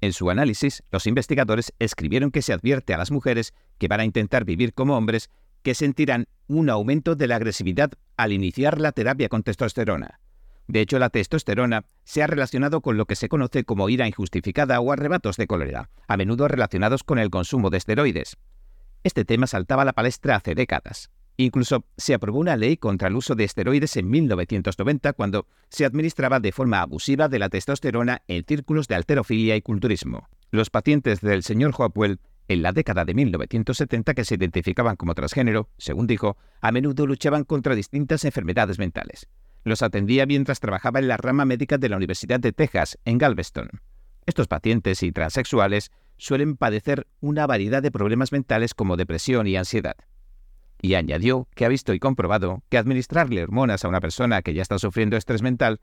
En 0.00 0.14
su 0.14 0.30
análisis, 0.30 0.84
los 0.90 1.06
investigadores 1.06 1.74
escribieron 1.78 2.30
que 2.30 2.40
se 2.40 2.54
advierte 2.54 2.94
a 2.94 2.98
las 2.98 3.10
mujeres 3.10 3.52
que 3.76 3.88
van 3.88 4.00
a 4.00 4.04
intentar 4.06 4.46
vivir 4.46 4.72
como 4.72 4.96
hombres 4.96 5.28
que 5.66 5.74
sentirán 5.74 6.28
un 6.46 6.70
aumento 6.70 7.16
de 7.16 7.26
la 7.26 7.34
agresividad 7.34 7.90
al 8.16 8.32
iniciar 8.32 8.80
la 8.80 8.92
terapia 8.92 9.28
con 9.28 9.42
testosterona. 9.42 10.20
De 10.68 10.80
hecho, 10.80 11.00
la 11.00 11.10
testosterona 11.10 11.86
se 12.04 12.22
ha 12.22 12.28
relacionado 12.28 12.82
con 12.82 12.96
lo 12.96 13.06
que 13.06 13.16
se 13.16 13.28
conoce 13.28 13.64
como 13.64 13.88
ira 13.88 14.06
injustificada 14.06 14.78
o 14.78 14.92
arrebatos 14.92 15.36
de 15.36 15.48
cólera, 15.48 15.90
a 16.06 16.16
menudo 16.16 16.46
relacionados 16.46 17.02
con 17.02 17.18
el 17.18 17.30
consumo 17.30 17.68
de 17.70 17.78
esteroides. 17.78 18.36
Este 19.02 19.24
tema 19.24 19.48
saltaba 19.48 19.82
a 19.82 19.86
la 19.86 19.92
palestra 19.92 20.36
hace 20.36 20.54
décadas. 20.54 21.10
Incluso 21.36 21.84
se 21.96 22.14
aprobó 22.14 22.38
una 22.38 22.56
ley 22.56 22.76
contra 22.76 23.08
el 23.08 23.16
uso 23.16 23.34
de 23.34 23.42
esteroides 23.42 23.96
en 23.96 24.08
1990 24.08 25.14
cuando 25.14 25.48
se 25.68 25.84
administraba 25.84 26.38
de 26.38 26.52
forma 26.52 26.80
abusiva 26.80 27.28
de 27.28 27.40
la 27.40 27.48
testosterona 27.48 28.22
en 28.28 28.44
círculos 28.44 28.86
de 28.86 28.94
alterofilia 28.94 29.56
y 29.56 29.62
culturismo. 29.62 30.28
Los 30.52 30.70
pacientes 30.70 31.20
del 31.22 31.42
señor 31.42 31.74
Hopwell 31.76 32.20
en 32.48 32.62
la 32.62 32.72
década 32.72 33.04
de 33.04 33.14
1970 33.14 34.14
que 34.14 34.24
se 34.24 34.34
identificaban 34.34 34.96
como 34.96 35.14
transgénero, 35.14 35.68
según 35.78 36.06
dijo, 36.06 36.36
a 36.60 36.72
menudo 36.72 37.06
luchaban 37.06 37.44
contra 37.44 37.74
distintas 37.74 38.24
enfermedades 38.24 38.78
mentales. 38.78 39.28
Los 39.64 39.82
atendía 39.82 40.26
mientras 40.26 40.60
trabajaba 40.60 41.00
en 41.00 41.08
la 41.08 41.16
rama 41.16 41.44
médica 41.44 41.78
de 41.78 41.88
la 41.88 41.96
Universidad 41.96 42.38
de 42.38 42.52
Texas, 42.52 42.98
en 43.04 43.18
Galveston. 43.18 43.68
Estos 44.26 44.48
pacientes 44.48 45.02
y 45.02 45.12
transexuales 45.12 45.90
suelen 46.16 46.56
padecer 46.56 47.06
una 47.20 47.46
variedad 47.46 47.82
de 47.82 47.90
problemas 47.90 48.32
mentales 48.32 48.74
como 48.74 48.96
depresión 48.96 49.46
y 49.46 49.56
ansiedad. 49.56 49.96
Y 50.80 50.94
añadió 50.94 51.48
que 51.54 51.64
ha 51.64 51.68
visto 51.68 51.94
y 51.94 51.98
comprobado 51.98 52.62
que 52.68 52.78
administrarle 52.78 53.42
hormonas 53.42 53.84
a 53.84 53.88
una 53.88 54.00
persona 54.00 54.42
que 54.42 54.54
ya 54.54 54.62
está 54.62 54.78
sufriendo 54.78 55.16
estrés 55.16 55.42
mental 55.42 55.80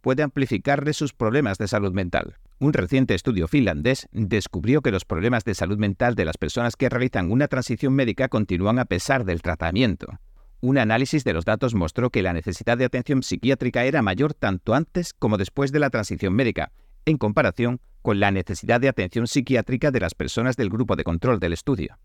puede 0.00 0.22
amplificarle 0.22 0.92
sus 0.92 1.12
problemas 1.12 1.58
de 1.58 1.68
salud 1.68 1.92
mental. 1.92 2.36
Un 2.58 2.72
reciente 2.72 3.14
estudio 3.14 3.48
finlandés 3.48 4.08
descubrió 4.12 4.80
que 4.80 4.90
los 4.90 5.04
problemas 5.04 5.44
de 5.44 5.54
salud 5.54 5.76
mental 5.76 6.14
de 6.14 6.24
las 6.24 6.38
personas 6.38 6.74
que 6.74 6.88
realizan 6.88 7.30
una 7.30 7.48
transición 7.48 7.92
médica 7.92 8.28
continúan 8.28 8.78
a 8.78 8.86
pesar 8.86 9.26
del 9.26 9.42
tratamiento. 9.42 10.06
Un 10.62 10.78
análisis 10.78 11.22
de 11.22 11.34
los 11.34 11.44
datos 11.44 11.74
mostró 11.74 12.08
que 12.08 12.22
la 12.22 12.32
necesidad 12.32 12.78
de 12.78 12.86
atención 12.86 13.22
psiquiátrica 13.22 13.84
era 13.84 14.00
mayor 14.00 14.32
tanto 14.32 14.72
antes 14.72 15.12
como 15.12 15.36
después 15.36 15.70
de 15.70 15.80
la 15.80 15.90
transición 15.90 16.32
médica, 16.32 16.72
en 17.04 17.18
comparación 17.18 17.78
con 18.00 18.20
la 18.20 18.30
necesidad 18.30 18.80
de 18.80 18.88
atención 18.88 19.26
psiquiátrica 19.26 19.90
de 19.90 20.00
las 20.00 20.14
personas 20.14 20.56
del 20.56 20.70
grupo 20.70 20.96
de 20.96 21.04
control 21.04 21.38
del 21.40 21.52
estudio. 21.52 21.98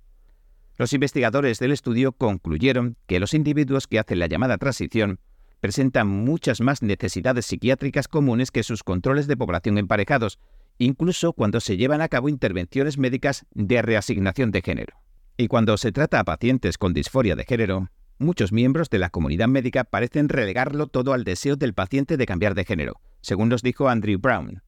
Los 0.76 0.92
investigadores 0.92 1.60
del 1.60 1.72
estudio 1.72 2.12
concluyeron 2.12 2.98
que 3.08 3.22
los 3.22 3.34
individuos 3.34 3.88
que 3.88 4.00
hacen 4.00 4.20
la 4.20 4.28
llamada 4.28 4.58
transición 4.58 5.20
presentan 5.62 6.08
muchas 6.08 6.60
más 6.60 6.82
necesidades 6.82 7.46
psiquiátricas 7.46 8.10
comunes 8.10 8.52
que 8.52 8.64
sus 8.64 8.84
controles 8.84 9.28
de 9.28 9.38
población 9.38 9.78
emparejados, 9.78 10.40
incluso 10.78 11.32
cuando 11.32 11.62
se 11.62 11.78
llevan 11.78 12.02
a 12.02 12.10
cabo 12.10 12.28
intervenciones 12.28 12.98
médicas 12.98 13.46
de 13.54 13.82
reasignación 13.82 14.52
de 14.52 14.62
género. 14.62 14.98
Y 15.38 15.48
cuando 15.48 15.78
se 15.78 15.94
trata 15.94 16.20
a 16.20 16.26
pacientes 16.26 16.78
con 16.78 16.94
disforia 16.94 17.38
de 17.38 17.46
género, 17.46 17.90
Muchos 18.22 18.52
miembros 18.52 18.92
de 18.92 19.00
la 19.00 19.10
comunidad 19.10 19.48
médica 19.48 19.84
parecen 19.84 20.30
relegarlo 20.30 20.86
todo 20.86 21.14
al 21.14 21.24
deseo 21.24 21.56
del 21.56 21.74
paciente 21.74 22.18
de 22.18 22.28
cambiar 22.28 22.54
de 22.54 22.66
género, 22.66 23.02
según 23.22 23.50
nos 23.50 23.64
dijo 23.64 23.90
Andrew 23.90 24.20
Brown. 24.20 24.62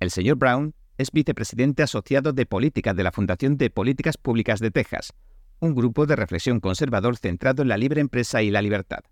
El 0.00 0.10
señor 0.10 0.36
Brown 0.36 0.74
es 0.96 1.12
vicepresidente 1.12 1.84
asociado 1.84 2.32
de 2.32 2.44
política 2.44 2.94
de 2.94 3.04
la 3.04 3.12
Fundación 3.12 3.56
de 3.56 3.70
Políticas 3.70 4.16
Públicas 4.16 4.58
de 4.58 4.72
Texas, 4.72 5.14
un 5.60 5.76
grupo 5.76 6.06
de 6.06 6.16
reflexión 6.16 6.58
conservador 6.58 7.16
centrado 7.16 7.62
en 7.62 7.68
la 7.68 7.76
libre 7.76 8.00
empresa 8.00 8.42
y 8.42 8.50
la 8.50 8.62
libertad. 8.62 9.04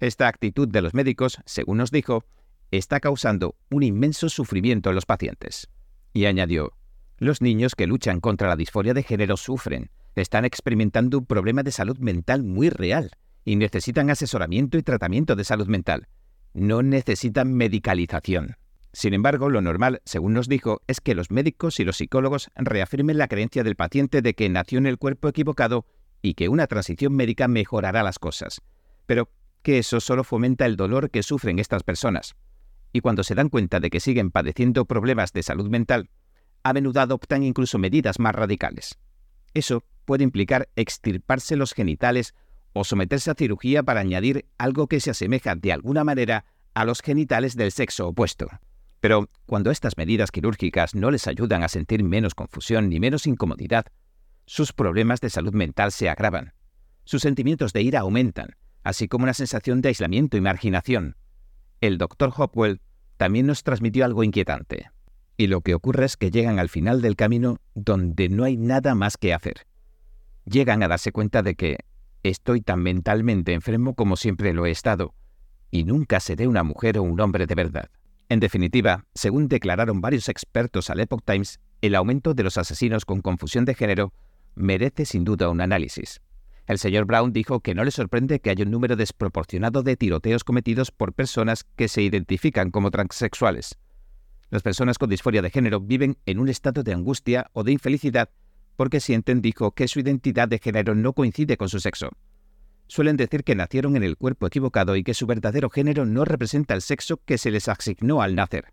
Esta 0.00 0.28
actitud 0.28 0.68
de 0.68 0.82
los 0.82 0.92
médicos, 0.92 1.38
según 1.46 1.78
nos 1.78 1.90
dijo, 1.90 2.24
está 2.70 3.00
causando 3.00 3.56
un 3.70 3.82
inmenso 3.82 4.28
sufrimiento 4.28 4.90
en 4.90 4.94
los 4.94 5.06
pacientes. 5.06 5.68
Y 6.12 6.26
añadió, 6.26 6.72
los 7.18 7.40
niños 7.40 7.74
que 7.74 7.86
luchan 7.86 8.20
contra 8.20 8.48
la 8.48 8.56
disforia 8.56 8.92
de 8.92 9.02
género 9.02 9.36
sufren, 9.36 9.90
están 10.14 10.44
experimentando 10.44 11.18
un 11.18 11.26
problema 11.26 11.62
de 11.62 11.72
salud 11.72 11.98
mental 11.98 12.42
muy 12.42 12.68
real 12.68 13.10
y 13.44 13.56
necesitan 13.56 14.10
asesoramiento 14.10 14.76
y 14.76 14.82
tratamiento 14.82 15.34
de 15.34 15.44
salud 15.44 15.66
mental. 15.66 16.08
No 16.52 16.82
necesitan 16.82 17.54
medicalización. 17.54 18.56
Sin 18.92 19.14
embargo, 19.14 19.50
lo 19.50 19.60
normal, 19.60 20.00
según 20.04 20.32
nos 20.32 20.48
dijo, 20.48 20.80
es 20.86 21.00
que 21.00 21.14
los 21.14 21.30
médicos 21.30 21.80
y 21.80 21.84
los 21.84 21.98
psicólogos 21.98 22.50
reafirmen 22.54 23.18
la 23.18 23.28
creencia 23.28 23.62
del 23.62 23.76
paciente 23.76 24.22
de 24.22 24.34
que 24.34 24.48
nació 24.48 24.78
en 24.78 24.86
el 24.86 24.98
cuerpo 24.98 25.28
equivocado 25.28 25.86
y 26.22 26.34
que 26.34 26.48
una 26.48 26.66
transición 26.66 27.14
médica 27.14 27.46
mejorará 27.46 28.02
las 28.02 28.18
cosas. 28.18 28.62
Pero 29.04 29.30
que 29.66 29.78
eso 29.78 29.98
solo 29.98 30.22
fomenta 30.22 30.64
el 30.64 30.76
dolor 30.76 31.10
que 31.10 31.24
sufren 31.24 31.58
estas 31.58 31.82
personas. 31.82 32.36
Y 32.92 33.00
cuando 33.00 33.24
se 33.24 33.34
dan 33.34 33.48
cuenta 33.48 33.80
de 33.80 33.90
que 33.90 33.98
siguen 33.98 34.30
padeciendo 34.30 34.84
problemas 34.84 35.32
de 35.32 35.42
salud 35.42 35.68
mental, 35.68 36.08
a 36.62 36.72
menudo 36.72 37.00
adoptan 37.00 37.42
incluso 37.42 37.76
medidas 37.76 38.20
más 38.20 38.32
radicales. 38.32 38.96
Eso 39.54 39.82
puede 40.04 40.22
implicar 40.22 40.68
extirparse 40.76 41.56
los 41.56 41.72
genitales 41.74 42.32
o 42.74 42.84
someterse 42.84 43.28
a 43.32 43.34
cirugía 43.34 43.82
para 43.82 43.98
añadir 43.98 44.46
algo 44.56 44.86
que 44.86 45.00
se 45.00 45.10
asemeja 45.10 45.56
de 45.56 45.72
alguna 45.72 46.04
manera 46.04 46.44
a 46.74 46.84
los 46.84 47.02
genitales 47.02 47.56
del 47.56 47.72
sexo 47.72 48.06
opuesto. 48.06 48.46
Pero 49.00 49.28
cuando 49.46 49.72
estas 49.72 49.96
medidas 49.96 50.30
quirúrgicas 50.30 50.94
no 50.94 51.10
les 51.10 51.26
ayudan 51.26 51.64
a 51.64 51.68
sentir 51.68 52.04
menos 52.04 52.36
confusión 52.36 52.88
ni 52.88 53.00
menos 53.00 53.26
incomodidad, 53.26 53.86
sus 54.46 54.72
problemas 54.72 55.20
de 55.20 55.30
salud 55.30 55.54
mental 55.54 55.90
se 55.90 56.08
agravan. 56.08 56.52
Sus 57.02 57.22
sentimientos 57.22 57.72
de 57.72 57.82
ira 57.82 58.00
aumentan, 58.02 58.50
así 58.86 59.08
como 59.08 59.24
una 59.24 59.34
sensación 59.34 59.80
de 59.80 59.88
aislamiento 59.88 60.36
y 60.36 60.40
marginación. 60.40 61.16
El 61.80 61.98
doctor 61.98 62.32
Hopwell 62.36 62.80
también 63.16 63.46
nos 63.46 63.64
transmitió 63.64 64.04
algo 64.04 64.22
inquietante. 64.22 64.90
Y 65.36 65.48
lo 65.48 65.60
que 65.60 65.74
ocurre 65.74 66.04
es 66.04 66.16
que 66.16 66.30
llegan 66.30 66.60
al 66.60 66.68
final 66.68 67.02
del 67.02 67.16
camino 67.16 67.58
donde 67.74 68.28
no 68.28 68.44
hay 68.44 68.56
nada 68.56 68.94
más 68.94 69.16
que 69.16 69.34
hacer. 69.34 69.66
Llegan 70.44 70.84
a 70.84 70.88
darse 70.88 71.10
cuenta 71.10 71.42
de 71.42 71.56
que 71.56 71.78
estoy 72.22 72.60
tan 72.60 72.80
mentalmente 72.80 73.54
enfermo 73.54 73.96
como 73.96 74.16
siempre 74.16 74.52
lo 74.52 74.66
he 74.66 74.70
estado, 74.70 75.14
y 75.72 75.82
nunca 75.82 76.20
seré 76.20 76.46
una 76.46 76.62
mujer 76.62 76.96
o 76.98 77.02
un 77.02 77.20
hombre 77.20 77.48
de 77.48 77.56
verdad. 77.56 77.90
En 78.28 78.38
definitiva, 78.38 79.04
según 79.14 79.48
declararon 79.48 80.00
varios 80.00 80.28
expertos 80.28 80.90
al 80.90 81.00
Epoch 81.00 81.24
Times, 81.24 81.58
el 81.80 81.96
aumento 81.96 82.34
de 82.34 82.44
los 82.44 82.56
asesinos 82.56 83.04
con 83.04 83.20
confusión 83.20 83.64
de 83.64 83.74
género 83.74 84.12
merece 84.54 85.06
sin 85.06 85.24
duda 85.24 85.48
un 85.48 85.60
análisis. 85.60 86.20
El 86.66 86.78
señor 86.78 87.04
Brown 87.04 87.32
dijo 87.32 87.60
que 87.60 87.74
no 87.74 87.84
le 87.84 87.90
sorprende 87.90 88.40
que 88.40 88.50
haya 88.50 88.64
un 88.64 88.70
número 88.70 88.96
desproporcionado 88.96 89.82
de 89.82 89.96
tiroteos 89.96 90.44
cometidos 90.44 90.90
por 90.90 91.12
personas 91.12 91.64
que 91.76 91.88
se 91.88 92.02
identifican 92.02 92.70
como 92.70 92.90
transexuales. 92.90 93.78
Las 94.50 94.62
personas 94.62 94.98
con 94.98 95.10
disforia 95.10 95.42
de 95.42 95.50
género 95.50 95.80
viven 95.80 96.18
en 96.26 96.38
un 96.38 96.48
estado 96.48 96.82
de 96.82 96.92
angustia 96.92 97.50
o 97.52 97.64
de 97.64 97.72
infelicidad 97.72 98.30
porque 98.76 99.00
sienten, 99.00 99.40
dijo, 99.40 99.72
que 99.72 99.88
su 99.88 100.00
identidad 100.00 100.48
de 100.48 100.58
género 100.58 100.94
no 100.94 101.12
coincide 101.12 101.56
con 101.56 101.68
su 101.68 101.80
sexo 101.80 102.10
suelen 102.88 103.16
decir 103.16 103.44
que 103.44 103.54
nacieron 103.54 103.96
en 103.96 104.02
el 104.02 104.16
cuerpo 104.16 104.46
equivocado 104.46 104.96
y 104.96 105.02
que 105.02 105.14
su 105.14 105.26
verdadero 105.26 105.70
género 105.70 106.06
no 106.06 106.24
representa 106.24 106.74
el 106.74 106.82
sexo 106.82 107.20
que 107.24 107.38
se 107.38 107.50
les 107.50 107.68
asignó 107.68 108.22
al 108.22 108.34
nacer. 108.34 108.72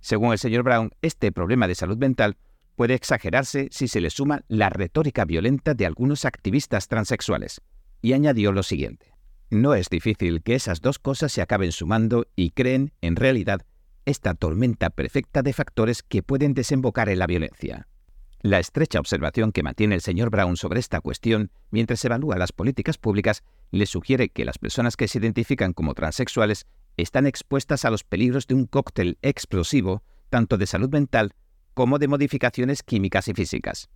Según 0.00 0.32
el 0.32 0.38
señor 0.38 0.62
Brown, 0.62 0.92
este 1.02 1.32
problema 1.32 1.66
de 1.66 1.74
salud 1.74 1.96
mental 1.96 2.36
puede 2.76 2.94
exagerarse 2.94 3.68
si 3.70 3.88
se 3.88 4.00
le 4.00 4.10
suma 4.10 4.42
la 4.48 4.70
retórica 4.70 5.24
violenta 5.24 5.74
de 5.74 5.86
algunos 5.86 6.24
activistas 6.24 6.88
transexuales. 6.88 7.60
Y 8.02 8.12
añadió 8.12 8.52
lo 8.52 8.62
siguiente. 8.62 9.12
No 9.50 9.74
es 9.74 9.88
difícil 9.88 10.42
que 10.42 10.54
esas 10.54 10.80
dos 10.80 10.98
cosas 10.98 11.32
se 11.32 11.42
acaben 11.42 11.72
sumando 11.72 12.26
y 12.34 12.50
creen, 12.50 12.92
en 13.00 13.16
realidad, 13.16 13.62
esta 14.04 14.34
tormenta 14.34 14.90
perfecta 14.90 15.42
de 15.42 15.52
factores 15.52 16.02
que 16.02 16.22
pueden 16.22 16.54
desembocar 16.54 17.08
en 17.08 17.18
la 17.18 17.26
violencia. 17.26 17.88
La 18.42 18.58
estrecha 18.58 19.00
observación 19.00 19.52
que 19.52 19.62
mantiene 19.62 19.94
el 19.94 20.02
señor 20.02 20.28
Brown 20.28 20.58
sobre 20.58 20.78
esta 20.78 21.00
cuestión 21.00 21.50
mientras 21.70 22.04
evalúa 22.04 22.36
las 22.36 22.52
políticas 22.52 22.98
públicas 22.98 23.42
le 23.70 23.86
sugiere 23.86 24.28
que 24.28 24.44
las 24.44 24.58
personas 24.58 24.98
que 24.98 25.08
se 25.08 25.18
identifican 25.18 25.72
como 25.72 25.94
transexuales 25.94 26.66
están 26.98 27.26
expuestas 27.26 27.86
a 27.86 27.90
los 27.90 28.04
peligros 28.04 28.46
de 28.46 28.54
un 28.54 28.66
cóctel 28.66 29.16
explosivo, 29.22 30.02
tanto 30.28 30.58
de 30.58 30.66
salud 30.66 30.90
mental 30.90 31.34
como 31.74 31.98
de 31.98 32.08
modificaciones 32.08 32.82
químicas 32.82 33.28
y 33.28 33.34
físicas. 33.34 33.90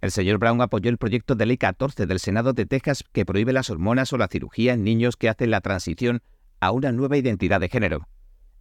El 0.00 0.10
señor 0.10 0.38
Brown 0.38 0.60
apoyó 0.60 0.90
el 0.90 0.98
proyecto 0.98 1.34
de 1.34 1.46
ley 1.46 1.56
14 1.56 2.06
del 2.06 2.20
Senado 2.20 2.52
de 2.52 2.66
Texas 2.66 3.04
que 3.12 3.26
prohíbe 3.26 3.52
las 3.52 3.70
hormonas 3.70 4.12
o 4.12 4.18
la 4.18 4.28
cirugía 4.28 4.74
en 4.74 4.84
niños 4.84 5.16
que 5.16 5.28
hacen 5.28 5.50
la 5.50 5.60
transición 5.60 6.22
a 6.60 6.70
una 6.70 6.92
nueva 6.92 7.16
identidad 7.16 7.60
de 7.60 7.68
género. 7.68 8.08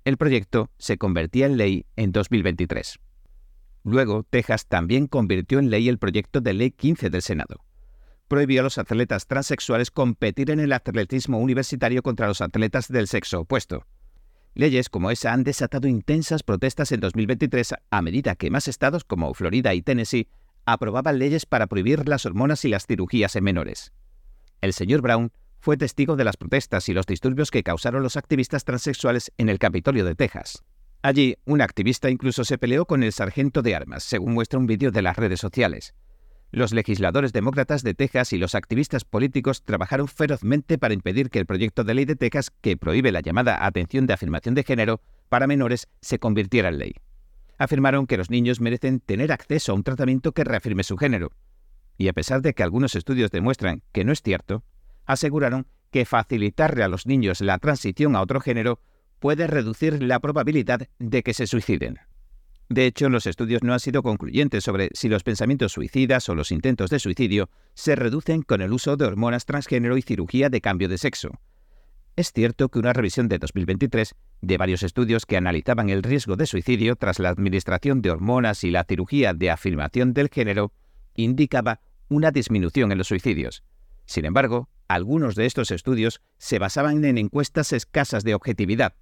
El 0.05 0.17
proyecto 0.17 0.69
se 0.77 0.97
convertía 0.97 1.45
en 1.45 1.57
ley 1.57 1.85
en 1.95 2.11
2023. 2.11 2.99
Luego, 3.83 4.23
Texas 4.23 4.65
también 4.65 5.07
convirtió 5.07 5.59
en 5.59 5.69
ley 5.69 5.89
el 5.89 5.99
proyecto 5.99 6.41
de 6.41 6.53
ley 6.53 6.71
15 6.71 7.09
del 7.09 7.21
Senado. 7.21 7.63
Prohibió 8.27 8.61
a 8.61 8.63
los 8.63 8.77
atletas 8.79 9.27
transexuales 9.27 9.91
competir 9.91 10.49
en 10.49 10.59
el 10.59 10.73
atletismo 10.73 11.37
universitario 11.37 12.01
contra 12.01 12.27
los 12.27 12.41
atletas 12.41 12.87
del 12.87 13.07
sexo 13.07 13.41
opuesto. 13.41 13.85
Leyes 14.55 14.87
como 14.87 15.11
esa 15.11 15.33
han 15.33 15.43
desatado 15.43 15.89
intensas 15.89 16.41
protestas 16.41 16.93
en 16.93 17.01
2023 17.01 17.75
a 17.91 18.01
medida 18.01 18.35
que 18.35 18.49
más 18.49 18.69
estados 18.69 19.03
como 19.03 19.33
Florida 19.33 19.73
y 19.73 19.81
Tennessee 19.81 20.29
aprobaban 20.65 21.19
leyes 21.19 21.45
para 21.45 21.67
prohibir 21.67 22.07
las 22.07 22.25
hormonas 22.25 22.63
y 22.63 22.69
las 22.69 22.87
cirugías 22.87 23.35
en 23.35 23.43
menores. 23.43 23.91
El 24.61 24.71
señor 24.71 25.01
Brown 25.01 25.33
fue 25.59 25.75
testigo 25.75 26.15
de 26.15 26.23
las 26.23 26.37
protestas 26.37 26.87
y 26.87 26.93
los 26.93 27.05
disturbios 27.05 27.51
que 27.51 27.63
causaron 27.63 28.01
los 28.01 28.15
activistas 28.15 28.63
transexuales 28.63 29.33
en 29.37 29.49
el 29.49 29.59
Capitolio 29.59 30.05
de 30.05 30.15
Texas. 30.15 30.63
Allí, 31.01 31.35
un 31.43 31.61
activista 31.61 32.09
incluso 32.09 32.45
se 32.45 32.57
peleó 32.57 32.85
con 32.85 33.03
el 33.03 33.11
sargento 33.11 33.61
de 33.61 33.75
armas, 33.75 34.05
según 34.05 34.33
muestra 34.33 34.57
un 34.57 34.67
vídeo 34.67 34.89
de 34.89 35.01
las 35.01 35.17
redes 35.17 35.41
sociales. 35.41 35.93
Los 36.51 36.73
legisladores 36.73 37.33
demócratas 37.33 37.83
de 37.83 37.93
Texas 37.93 38.31
y 38.33 38.37
los 38.37 38.55
activistas 38.55 39.03
políticos 39.03 39.63
trabajaron 39.63 40.07
ferozmente 40.07 40.77
para 40.77 40.93
impedir 40.93 41.29
que 41.29 41.39
el 41.39 41.45
proyecto 41.45 41.83
de 41.83 41.93
ley 41.93 42.05
de 42.05 42.15
Texas 42.15 42.51
que 42.61 42.77
prohíbe 42.77 43.11
la 43.11 43.21
llamada 43.21 43.65
atención 43.65 44.07
de 44.07 44.13
afirmación 44.13 44.55
de 44.55 44.63
género 44.63 45.01
para 45.29 45.47
menores 45.47 45.87
se 46.01 46.19
convirtiera 46.19 46.69
en 46.69 46.77
ley. 46.77 46.95
Afirmaron 47.57 48.07
que 48.07 48.17
los 48.17 48.29
niños 48.29 48.61
merecen 48.61 48.99
tener 48.99 49.31
acceso 49.31 49.71
a 49.71 49.75
un 49.75 49.83
tratamiento 49.83 50.31
que 50.31 50.43
reafirme 50.43 50.83
su 50.83 50.97
género. 50.97 51.31
Y 51.97 52.07
a 52.07 52.13
pesar 52.13 52.41
de 52.41 52.53
que 52.53 52.63
algunos 52.63 52.95
estudios 52.95 53.31
demuestran 53.31 53.81
que 53.91 54.03
no 54.03 54.11
es 54.11 54.21
cierto, 54.21 54.63
aseguraron 55.05 55.67
que 55.91 56.05
facilitarle 56.05 56.83
a 56.83 56.89
los 56.89 57.05
niños 57.05 57.41
la 57.41 57.57
transición 57.57 58.15
a 58.15 58.21
otro 58.21 58.41
género 58.41 58.79
puede 59.19 59.47
reducir 59.47 60.03
la 60.03 60.19
probabilidad 60.19 60.87
de 60.99 61.23
que 61.23 61.33
se 61.33 61.47
suiciden. 61.47 61.99
De 62.69 62.87
hecho, 62.87 63.09
los 63.09 63.27
estudios 63.27 63.61
no 63.63 63.73
han 63.73 63.79
sido 63.79 64.01
concluyentes 64.01 64.63
sobre 64.63 64.89
si 64.93 65.07
los 65.07 65.23
pensamientos 65.23 65.73
suicidas 65.73 66.27
o 66.29 66.35
los 66.35 66.51
intentos 66.51 66.89
de 66.89 66.99
suicidio 66.99 67.49
se 67.75 67.95
reducen 67.95 68.41
con 68.41 68.61
el 68.61 68.73
uso 68.73 68.97
de 68.97 69.05
hormonas 69.05 69.45
transgénero 69.45 69.97
y 69.97 70.01
cirugía 70.01 70.49
de 70.49 70.61
cambio 70.61 70.89
de 70.89 70.97
sexo. 70.97 71.29
Es 72.15 72.31
cierto 72.31 72.69
que 72.69 72.79
una 72.79 72.93
revisión 72.93 73.27
de 73.27 73.37
2023 73.37 74.15
de 74.41 74.57
varios 74.57 74.81
estudios 74.83 75.25
que 75.25 75.37
analizaban 75.37 75.89
el 75.89 76.01
riesgo 76.01 76.37
de 76.37 76.47
suicidio 76.47 76.95
tras 76.95 77.19
la 77.19 77.29
administración 77.29 78.01
de 78.01 78.09
hormonas 78.09 78.63
y 78.63 78.71
la 78.71 78.85
cirugía 78.85 79.33
de 79.33 79.51
afirmación 79.51 80.13
del 80.13 80.29
género 80.29 80.71
indicaba 81.13 81.81
una 82.07 82.31
disminución 82.31 82.91
en 82.91 82.97
los 82.97 83.07
suicidios. 83.07 83.63
Sin 84.05 84.25
embargo, 84.25 84.69
algunos 84.87 85.35
de 85.35 85.45
estos 85.45 85.71
estudios 85.71 86.21
se 86.37 86.57
basaban 86.57 87.03
en 87.05 87.17
encuestas 87.17 87.73
escasas 87.73 88.23
de 88.23 88.33
objetividad, 88.33 88.95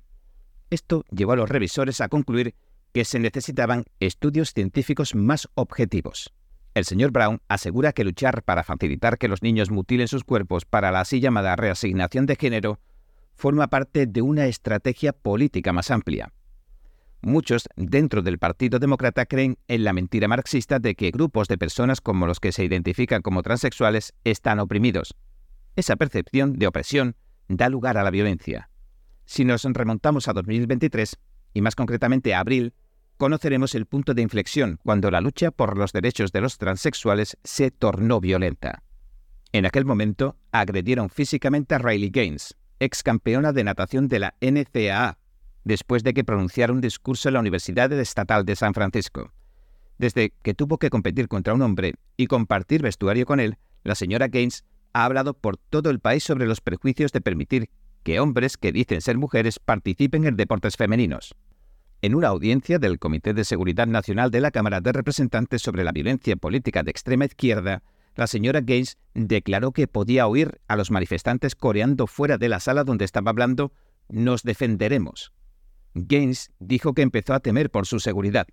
esto 0.74 1.05
llevó 1.12 1.34
a 1.34 1.36
los 1.36 1.50
revisores 1.50 2.01
a 2.01 2.10
concluir 2.10 2.55
que 2.93 3.05
se 3.05 3.19
necesitaban 3.19 3.85
estudios 4.00 4.53
científicos 4.53 5.15
más 5.15 5.50
objetivos. 5.55 6.31
El 6.75 6.85
señor 6.85 7.12
Brown 7.12 7.41
asegura 7.47 7.91
que 7.91 8.03
luchar 8.03 8.43
para 8.43 8.63
facilitar 8.63 9.17
que 9.17 9.27
los 9.27 9.43
niños 9.43 9.69
mutilen 9.69 10.07
sus 10.07 10.23
cuerpos 10.23 10.65
para 10.65 10.91
la 10.91 11.01
así 11.01 11.19
llamada 11.19 11.55
reasignación 11.55 12.25
de 12.25 12.35
género 12.35 12.79
forma 13.35 13.67
parte 13.67 14.05
de 14.05 14.21
una 14.21 14.45
estrategia 14.45 15.12
política 15.12 15.73
más 15.73 15.91
amplia. 15.91 16.31
Muchos 17.21 17.67
dentro 17.75 18.21
del 18.21 18.38
Partido 18.38 18.79
Demócrata 18.79 19.25
creen 19.25 19.57
en 19.67 19.83
la 19.83 19.93
mentira 19.93 20.27
marxista 20.27 20.79
de 20.79 20.93
que 20.93 21.12
grupos 21.12 21.47
de 21.47 21.57
personas 21.57 22.01
como 22.01 22.27
los 22.27 22.39
que 22.39 22.51
se 22.51 22.63
identifican 22.63 23.21
como 23.21 23.43
transexuales 23.43 24.13
están 24.23 24.59
oprimidos. 24.59 25.15
Esa 25.75 25.95
percepción 25.95 26.53
de 26.53 26.67
opresión 26.67 27.15
da 27.47 27.69
lugar 27.69 27.97
a 27.97 28.03
la 28.03 28.12
violencia. 28.12 28.69
Si 29.25 29.45
nos 29.45 29.63
remontamos 29.63 30.27
a 30.27 30.33
2023, 30.33 31.17
y 31.53 31.62
más 31.62 31.75
concretamente 31.75 32.33
a 32.33 32.39
abril, 32.39 32.73
conoceremos 33.17 33.75
el 33.75 33.86
punto 33.86 34.13
de 34.13 34.22
inflexión 34.22 34.79
cuando 34.84 35.12
la 35.12 35.22
lucha 35.22 35.51
por 35.51 35.77
los 35.77 35.91
derechos 35.93 36.32
de 36.32 36.41
los 36.41 36.58
transexuales 36.58 37.38
se 37.43 37.72
tornó 37.72 38.20
violenta. 38.20 38.84
En 39.51 39.65
aquel 39.65 39.86
momento, 39.86 40.36
agredieron 40.51 41.10
físicamente 41.10 41.75
a 41.75 41.77
Riley 41.77 42.10
Gaines, 42.10 42.55
ex 42.79 43.03
campeona 43.03 43.53
de 43.53 43.63
natación 43.63 44.08
de 44.08 44.20
la 44.20 44.36
NCAA, 44.41 45.17
después 45.63 46.03
de 46.03 46.13
que 46.13 46.24
pronunciara 46.24 46.74
un 46.74 46.82
discurso 46.82 47.29
en 47.29 47.36
la 47.36 47.39
Universidad 47.39 47.91
Estatal 47.93 48.46
de 48.46 48.55
San 48.55 48.74
Francisco. 48.74 49.32
Desde 49.98 50.34
que 50.41 50.53
tuvo 50.53 50.77
que 50.77 50.89
competir 50.89 51.27
contra 51.27 51.53
un 51.53 51.62
hombre 51.62 51.93
y 52.17 52.27
compartir 52.27 52.82
vestuario 52.82 53.25
con 53.25 53.39
él, 53.39 53.58
la 53.84 53.96
señora 53.96 54.27
Gaines 54.27 54.65
ha 54.93 55.05
hablado 55.05 55.34
por 55.34 55.58
todo 55.58 55.89
el 55.89 56.00
país 56.00 56.24
sobre 56.24 56.46
los 56.46 56.62
prejuicios 56.62 57.12
de 57.12 57.22
permitir 57.22 57.70
que 58.03 58.20
hombres 58.20 58.58
que 58.58 58.72
dicen 58.72 59.01
ser 59.01 59.17
mujeres 59.17 59.60
participen 59.60 60.25
en 60.25 60.36
deportes 60.36 60.75
femeninos. 60.75 61.36
En 62.03 62.15
una 62.15 62.27
audiencia 62.27 62.79
del 62.79 63.00
Comité 63.00 63.33
de 63.33 63.45
Seguridad 63.45 63.88
Nacional 63.88 64.29
de 64.29 64.41
la 64.41 64.51
Cámara 64.51 64.81
de 64.81 64.91
Representantes 64.91 65.62
sobre 65.62 65.86
la 65.86 65.93
violencia 65.93 66.36
política 66.36 66.83
de 66.83 66.91
extrema 66.91 67.24
izquierda, 67.24 67.81
la 68.17 68.27
señora 68.27 68.60
Gaines 68.60 68.98
declaró 69.13 69.72
que 69.72 69.88
podía 69.88 70.27
oír 70.27 70.60
a 70.67 70.75
los 70.75 70.91
manifestantes 70.91 71.55
coreando 71.55 72.05
fuera 72.05 72.38
de 72.38 72.50
la 72.50 72.60
sala 72.60 72.83
donde 72.83 73.05
estaba 73.05 73.31
hablando 73.31 73.72
Nos 74.10 74.43
defenderemos. 74.43 75.31
Gaines 75.93 76.51
dijo 76.60 76.93
que 76.93 77.03
empezó 77.03 77.36
a 77.36 77.39
temer 77.39 77.69
por 77.72 77.86
su 77.86 78.01
seguridad 78.01 78.48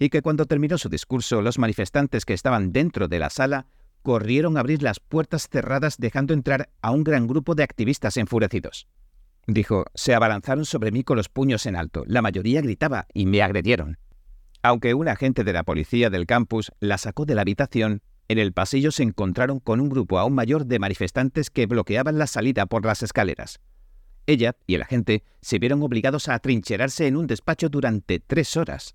y 0.00 0.08
que 0.08 0.20
cuando 0.20 0.46
terminó 0.46 0.76
su 0.76 0.88
discurso 0.88 1.42
los 1.42 1.60
manifestantes 1.60 2.24
que 2.24 2.34
estaban 2.34 2.72
dentro 2.72 3.06
de 3.06 3.20
la 3.20 3.30
sala 3.30 3.68
corrieron 4.02 4.56
a 4.56 4.60
abrir 4.60 4.82
las 4.82 4.98
puertas 4.98 5.48
cerradas 5.48 5.96
dejando 5.98 6.34
entrar 6.34 6.70
a 6.82 6.90
un 6.90 7.04
gran 7.04 7.28
grupo 7.28 7.54
de 7.54 7.62
activistas 7.62 8.16
enfurecidos. 8.16 8.88
Dijo, 9.52 9.84
se 9.96 10.14
abalanzaron 10.14 10.64
sobre 10.64 10.92
mí 10.92 11.02
con 11.02 11.16
los 11.16 11.28
puños 11.28 11.66
en 11.66 11.74
alto. 11.74 12.04
La 12.06 12.22
mayoría 12.22 12.60
gritaba 12.60 13.08
y 13.12 13.26
me 13.26 13.42
agredieron. 13.42 13.98
Aunque 14.62 14.94
un 14.94 15.08
agente 15.08 15.42
de 15.42 15.52
la 15.52 15.64
policía 15.64 16.08
del 16.08 16.26
campus 16.26 16.70
la 16.78 16.98
sacó 16.98 17.24
de 17.26 17.34
la 17.34 17.40
habitación, 17.40 18.00
en 18.28 18.38
el 18.38 18.52
pasillo 18.52 18.92
se 18.92 19.02
encontraron 19.02 19.58
con 19.58 19.80
un 19.80 19.88
grupo 19.88 20.20
aún 20.20 20.34
mayor 20.34 20.66
de 20.66 20.78
manifestantes 20.78 21.50
que 21.50 21.66
bloqueaban 21.66 22.16
la 22.16 22.28
salida 22.28 22.66
por 22.66 22.84
las 22.84 23.02
escaleras. 23.02 23.58
Ella 24.26 24.54
y 24.68 24.76
el 24.76 24.82
agente 24.82 25.24
se 25.40 25.58
vieron 25.58 25.82
obligados 25.82 26.28
a 26.28 26.34
atrincherarse 26.34 27.08
en 27.08 27.16
un 27.16 27.26
despacho 27.26 27.68
durante 27.68 28.20
tres 28.20 28.56
horas. 28.56 28.94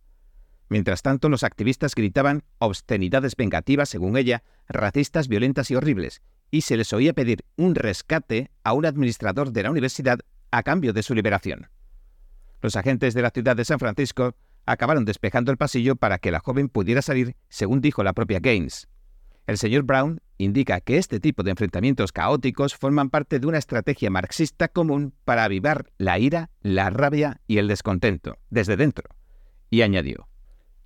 Mientras 0.70 1.02
tanto, 1.02 1.28
los 1.28 1.44
activistas 1.44 1.96
gritaban 1.96 2.44
obscenidades 2.60 3.36
vengativas, 3.36 3.90
según 3.90 4.16
ella, 4.16 4.42
racistas, 4.70 5.28
violentas 5.28 5.70
y 5.70 5.76
horribles, 5.76 6.22
y 6.50 6.62
se 6.62 6.78
les 6.78 6.94
oía 6.94 7.12
pedir 7.12 7.44
un 7.58 7.76
rescate 7.76 8.52
a 8.64 8.72
un 8.72 8.86
administrador 8.86 9.52
de 9.52 9.64
la 9.64 9.72
universidad 9.72 10.20
a 10.52 10.64
cambio 10.64 10.94
de 10.94 11.04
su 11.04 11.14
liberación. 11.14 11.68
Los 12.62 12.75
agentes 12.75 13.14
de 13.14 13.22
la 13.22 13.30
ciudad 13.30 13.56
de 13.56 13.66
San 13.66 13.80
Francisco 13.80 14.36
acabaron 14.66 15.06
despejando 15.06 15.52
el 15.52 15.58
pasillo 15.58 15.96
para 15.96 16.18
que 16.18 16.32
la 16.32 16.40
joven 16.40 16.70
pudiera 16.70 17.02
salir, 17.02 17.36
según 17.50 17.82
dijo 17.82 18.04
la 18.04 18.14
propia 18.14 18.40
Gaines. 18.40 18.88
El 19.48 19.58
señor 19.58 19.84
Brown 19.84 20.22
indica 20.38 20.82
que 20.82 20.98
este 20.98 21.20
tipo 21.20 21.44
de 21.44 21.52
enfrentamientos 21.52 22.12
caóticos 22.12 22.75
forman 22.75 23.10
parte 23.10 23.40
de 23.40 23.48
una 23.48 23.60
estrategia 23.60 24.10
marxista 24.10 24.68
común 24.68 25.14
para 25.24 25.44
avivar 25.44 25.92
la 25.98 26.18
ira, 26.18 26.50
la 26.62 26.90
rabia 26.90 27.42
y 27.48 27.60
el 27.60 27.68
descontento 27.68 28.38
desde 28.50 28.75
dentro. 28.75 29.10
Y 29.70 29.84
añadió, 29.84 30.28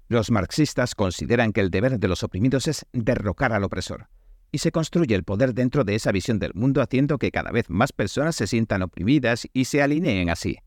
los 0.10 0.32
marxistas 0.32 0.96
consideran 0.96 1.54
que 1.54 1.62
el 1.62 1.70
deber 1.70 2.00
de 2.00 2.08
los 2.08 2.24
oprimidos 2.24 2.68
es 2.68 2.86
derrocar 2.92 3.54
al 3.54 3.64
opresor, 3.64 4.10
y 4.52 4.60
se 4.60 4.72
construye 4.72 5.16
el 5.16 5.24
poder 5.24 5.54
dentro 5.54 5.84
de 5.84 5.96
esa 5.96 6.12
visión 6.12 6.40
del 6.40 6.54
mundo 6.54 6.82
haciendo 6.82 7.18
que 7.18 7.32
cada 7.32 7.52
vez 7.52 7.70
más 7.70 7.92
personas 7.92 8.36
se 8.36 8.48
sientan 8.48 8.82
oprimidas 8.82 9.48
y 9.54 9.66
se 9.66 9.82
alineen 9.82 10.30
así. 10.30 10.58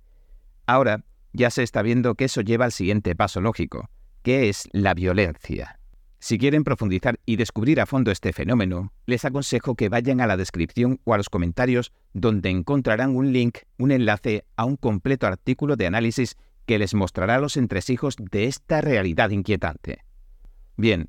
Ahora 0.67 1.05
ya 1.33 1.51
se 1.51 1.63
está 1.63 1.83
viendo 1.83 2.15
que 2.15 2.27
eso 2.27 2.41
lleva 2.41 2.65
al 2.65 2.73
siguiente 2.73 3.17
paso 3.17 3.41
lógico, 3.41 3.91
que 4.23 4.49
es 4.49 4.69
la 4.73 4.95
violencia. 4.95 5.79
Si 6.19 6.39
quieren 6.39 6.63
profundizar 6.63 7.19
y 7.27 7.35
descubrir 7.35 7.81
a 7.81 7.87
fondo 7.87 8.13
este 8.13 8.33
fenómeno, 8.33 8.93
les 9.07 9.25
aconsejo 9.25 9.75
que 9.75 9.89
vayan 9.89 10.21
a 10.21 10.29
la 10.29 10.37
descripción 10.37 11.01
o 11.03 11.15
a 11.15 11.17
los 11.17 11.29
comentarios 11.29 11.93
donde 12.13 12.49
encontrarán 12.49 13.17
un 13.17 13.33
link, 13.33 13.59
un 13.77 13.91
enlace 13.91 14.45
a 14.55 14.65
un 14.65 14.77
completo 14.77 15.27
artículo 15.27 15.75
de 15.75 15.89
análisis 15.89 16.37
que 16.65 16.79
les 16.79 16.95
mostrará 16.95 17.41
los 17.41 17.57
entresijos 17.57 18.15
de 18.17 18.45
esta 18.45 18.81
realidad 18.81 19.31
inquietante. 19.31 20.05
Bien, 20.77 21.09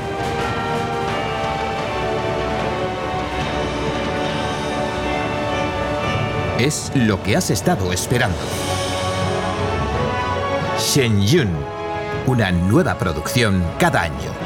Es 6.61 6.91
lo 6.93 7.23
que 7.23 7.35
has 7.35 7.49
estado 7.49 7.91
esperando. 7.91 8.37
Shen 10.77 11.25
Yun, 11.25 11.49
una 12.27 12.51
nueva 12.51 12.99
producción 12.99 13.63
cada 13.79 14.03
año. 14.03 14.40